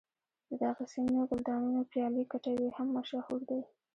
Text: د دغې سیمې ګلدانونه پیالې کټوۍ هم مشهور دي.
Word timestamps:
د 0.49 0.51
دغې 0.61 0.85
سیمې 0.93 1.21
ګلدانونه 1.31 1.81
پیالې 1.91 2.23
کټوۍ 2.31 2.67
هم 2.77 2.87
مشهور 2.97 3.39
دي. 3.49 3.61